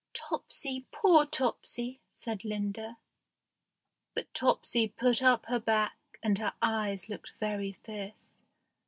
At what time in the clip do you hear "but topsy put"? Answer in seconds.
4.15-5.21